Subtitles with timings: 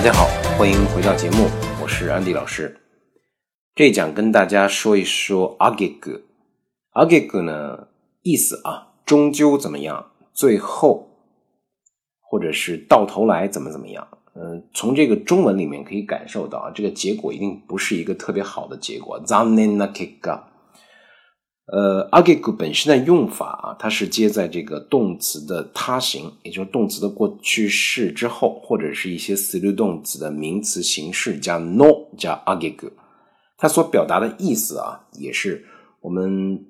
[0.00, 1.46] 大家好欢迎回到节目，
[1.82, 2.74] 我是安迪老师。
[3.74, 6.22] 这一讲跟大家说一说阿给格，
[6.92, 7.88] 阿给格呢
[8.22, 11.10] 意思啊，终究怎么样，最后
[12.18, 14.08] 或者是到头来怎么怎么样。
[14.34, 19.20] 嗯，从这个中文里面可以感受到啊，这个结果一定不是一个特别好的结果。
[21.72, 31.86] 呃，阿给格本身的用法啊，它是接在这个动词的他形，也就是动词的过去式之后，或者是一些死律动词的名词形式加 no
[32.18, 32.90] 加阿给格。
[33.56, 35.64] 它所表达的意思啊，也是
[36.00, 36.60] 我们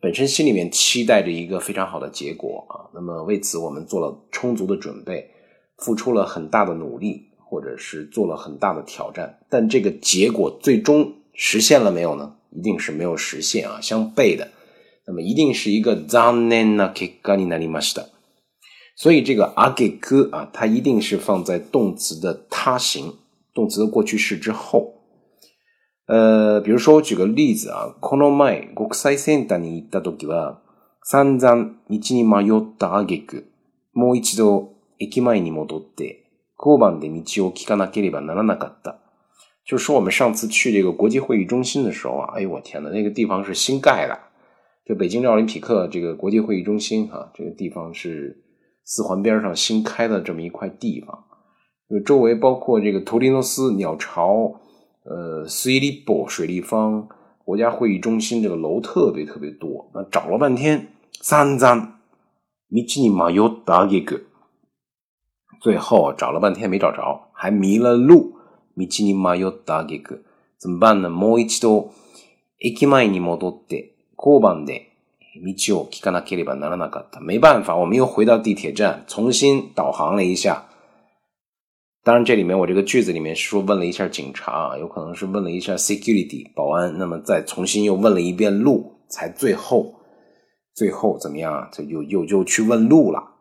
[0.00, 2.88] 本身心里面期待着一个非常好的结果啊。
[2.94, 5.28] 那么为此，我们做了充足的准备，
[5.76, 9.38] 付出了很大的努力，或者是做了很大的挑战。
[9.50, 12.36] 但这个结果最终实现了没有呢？
[12.51, 14.49] 一定是没有实现啊，相悖的。
[15.07, 18.05] 那么一定是一个 zanen na kekani narimashita。
[18.95, 23.13] 所以这个阿给哥啊，它一定是放在动词的他形、
[23.53, 24.93] 动词的过去式之后。
[26.07, 30.61] 呃，比如说我举个例子啊，この前国際センターに行った時は
[31.03, 33.45] 散々道に迷った挙句、
[33.93, 36.23] もう一度駅前に戻って
[36.57, 38.99] 交番で道を聞かなければならなかった。
[39.64, 44.18] 就说我们上次去这个国际会议中心的时候啊，哎呦我天呐，那个地方是新盖的，
[44.84, 48.42] 就北京奥林匹克这个国际会议中心哈，这个地方是
[48.84, 51.24] 四环边上新开的这么一块地方，
[51.88, 54.60] 就周围包括这个图林诺斯鸟巢，
[55.04, 57.08] 呃，斯伊利博水立方
[57.44, 60.88] 国家会议中心这个楼特别特别多，那找了半天，
[61.20, 62.00] 三张
[62.66, 64.20] 米奇尼马尤达一个，
[65.60, 68.39] 最后找了半天没找着，还迷了路。
[68.77, 70.23] 道に迷った挙句、
[70.57, 71.09] 怎么办呢？
[71.09, 71.93] もう一度、
[72.59, 74.91] 駅前に戻って、交番で
[75.43, 77.19] 道を聞かなければならなかった。
[77.19, 80.65] 没办法，我们又回到地铁站，重新导航了一下。
[82.03, 89.95] 当然，这里面我这个句子里面是说问了一下警察，有可能是问了一下 security 保安，那么再重新又问了一遍路，才最后
[90.73, 91.69] 最后怎么样啊？
[91.71, 93.31] 这又又又去问路了。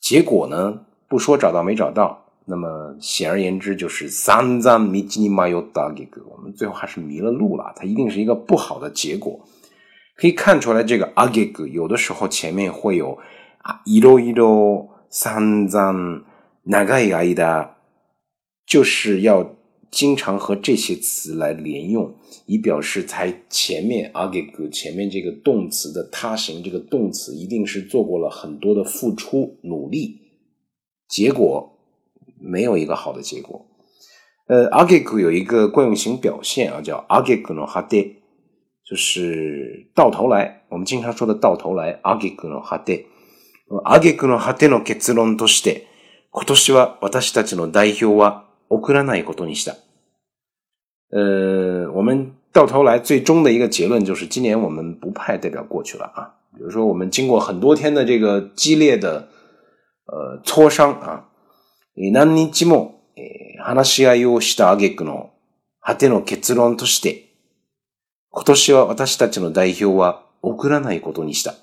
[0.00, 0.86] 结果呢？
[1.08, 2.19] 不说找到没找到。
[2.45, 7.71] 那么显而言之，就是三藏迷吉尼玛有达给格，我们最后还是迷了路了。
[7.75, 9.39] 它一定是一个不好的结果。
[10.15, 13.17] 可以看出来，这个阿给格有的时候前面会有
[13.59, 16.23] 啊一罗一罗三藏
[16.63, 17.75] 哪个一个的，
[18.65, 19.55] 就是要
[19.91, 22.13] 经常和这些词来连用，
[22.47, 30.19] 以表示才前面阿给格前面这个动词的他形，这个动词一定是做过了很多的付出努力，
[31.07, 31.70] 结果。
[32.40, 33.66] 没有一个好的结果。
[34.48, 37.96] 呃，阿给古有一个惯用型表现啊，叫阿给古诺哈德，
[38.84, 42.94] 就是到头来，我们经常说的到头来，阿给古诺哈德。
[43.84, 45.86] 阿给古诺哈德の結論として、
[46.30, 49.74] 今年は私たちの代表は送らないことにした。
[51.10, 56.36] 呃，我们到头来最终的一个结论就是，今年我们不派代表过去了啊。
[56.56, 59.28] 比如说，我们经过很多天的这个激烈的
[60.06, 61.29] 呃磋商啊。
[62.09, 63.03] 何日も
[63.59, 65.29] 話し合いをした挙句の
[65.79, 67.27] 果ての結論として、
[68.31, 71.53] 今年は私たちの代表は送らないことにした。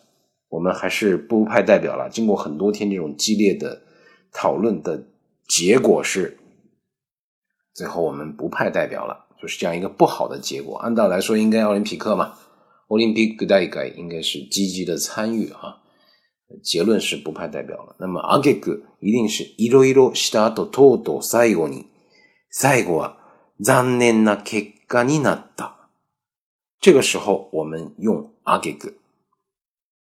[0.51, 2.09] 我们还是不派代表了。
[2.09, 3.83] 经过很多天这种激烈的
[4.33, 5.03] 讨论的
[5.47, 6.39] 结果是，
[7.75, 10.79] 最后我们不派代表了，就是这样一个不好的结果。
[10.79, 12.35] 按道来说，应该奥林匹克嘛，
[12.89, 15.83] 奥林匹克大会应该是积极的参与啊。
[16.62, 17.96] 结论是不派代表了。
[18.00, 21.88] 那么阿げく一定是いろいろした後とうとう最後に
[22.50, 23.18] 最後は
[23.60, 25.90] 残念な結果になった。
[26.80, 28.98] 这个时候我们用阿げく。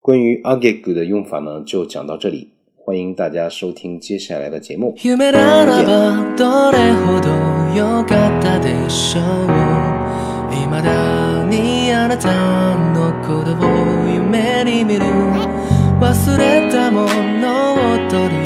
[0.02, 2.54] 关于阿げく的用法呢，就讲到这里。
[2.84, 4.96] 欢迎大家收听接下来的节目。
[5.04, 7.30] 夢ならばどれほど
[7.76, 9.48] 良かったでしょう。
[10.50, 15.55] 未だにあなたのことを夢に見る。
[16.01, 17.07] 忘れたも
[17.41, 18.46] のを取り